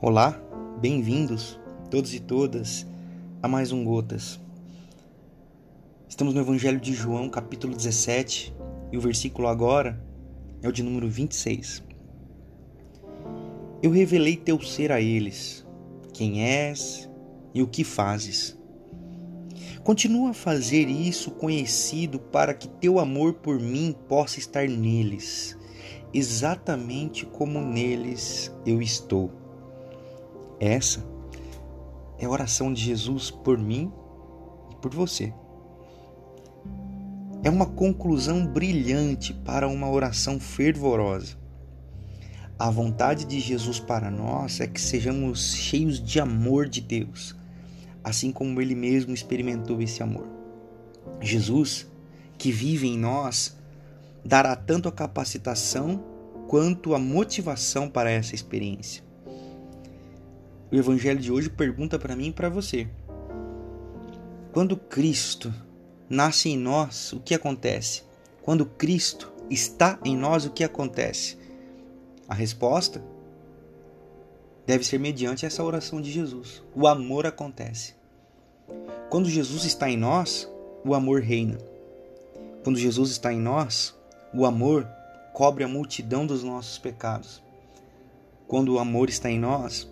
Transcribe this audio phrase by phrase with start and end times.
[0.00, 0.40] Olá,
[0.80, 1.58] bem-vindos,
[1.90, 2.86] todos e todas,
[3.42, 4.38] a mais um Gotas.
[6.08, 8.54] Estamos no Evangelho de João, capítulo 17,
[8.92, 10.00] e o versículo agora
[10.62, 11.82] é o de número 26.
[13.82, 15.66] Eu revelei teu ser a eles,
[16.14, 17.10] quem és
[17.52, 18.56] e o que fazes.
[19.82, 25.58] Continua a fazer isso conhecido para que teu amor por mim possa estar neles,
[26.14, 29.47] exatamente como neles eu estou.
[30.60, 31.04] Essa
[32.18, 33.92] é a oração de Jesus por mim
[34.72, 35.32] e por você.
[37.44, 41.36] É uma conclusão brilhante para uma oração fervorosa.
[42.58, 47.36] A vontade de Jesus para nós é que sejamos cheios de amor de Deus,
[48.02, 50.26] assim como ele mesmo experimentou esse amor.
[51.20, 51.86] Jesus,
[52.36, 53.56] que vive em nós,
[54.24, 56.02] dará tanto a capacitação
[56.48, 59.07] quanto a motivação para essa experiência.
[60.70, 62.86] O evangelho de hoje pergunta para mim e para você:
[64.52, 65.52] quando Cristo
[66.10, 68.02] nasce em nós, o que acontece?
[68.42, 71.38] Quando Cristo está em nós, o que acontece?
[72.28, 73.02] A resposta
[74.66, 76.62] deve ser mediante essa oração de Jesus.
[76.74, 77.94] O amor acontece.
[79.08, 80.50] Quando Jesus está em nós,
[80.84, 81.56] o amor reina.
[82.62, 83.94] Quando Jesus está em nós,
[84.34, 84.86] o amor
[85.32, 87.42] cobre a multidão dos nossos pecados.
[88.46, 89.88] Quando o amor está em nós,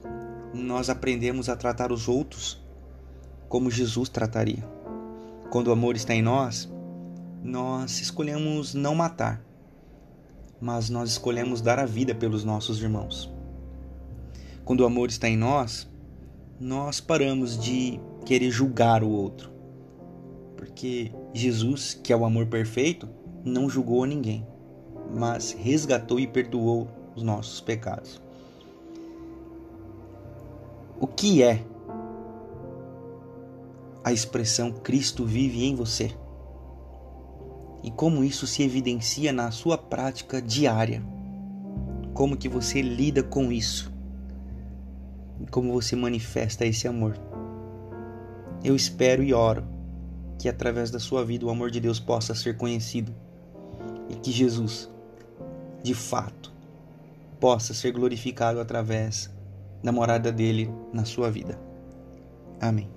[0.57, 2.59] nós aprendemos a tratar os outros
[3.49, 4.65] como Jesus trataria.
[5.51, 6.69] Quando o amor está em nós,
[7.43, 9.45] nós escolhemos não matar,
[10.61, 13.33] mas nós escolhemos dar a vida pelos nossos irmãos.
[14.65, 15.89] Quando o amor está em nós,
[16.59, 19.53] nós paramos de querer julgar o outro,
[20.57, 23.09] porque Jesus, que é o amor perfeito,
[23.45, 24.45] não julgou ninguém,
[25.15, 28.26] mas resgatou e perdoou os nossos pecados
[30.99, 31.63] o que é
[34.03, 36.15] a expressão Cristo vive em você
[37.83, 41.03] e como isso se evidencia na sua prática diária.
[42.15, 43.93] Como que você lida com isso?
[45.41, 47.17] E como você manifesta esse amor?
[48.65, 49.65] Eu espero e oro
[50.39, 53.15] que através da sua vida o amor de Deus possa ser conhecido
[54.09, 54.91] e que Jesus,
[55.83, 56.53] de fato,
[57.39, 59.31] possa ser glorificado através
[59.83, 61.59] da morada dele na sua vida.
[62.61, 62.89] Amém.